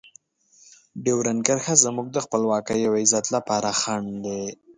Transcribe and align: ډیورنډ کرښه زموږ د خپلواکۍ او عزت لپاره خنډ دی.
ډیورنډ 1.03 1.41
کرښه 1.47 1.75
زموږ 1.85 2.07
د 2.13 2.17
خپلواکۍ 2.25 2.79
او 2.87 2.93
عزت 3.01 3.25
لپاره 3.35 3.69
خنډ 3.81 4.09
دی. 4.25 4.43